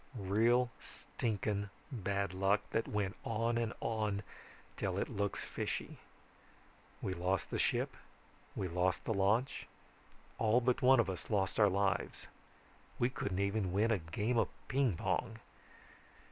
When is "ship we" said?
7.59-8.67